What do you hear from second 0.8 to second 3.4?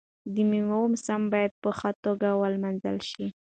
موسم باید په ښه توګه ولمانځل شي.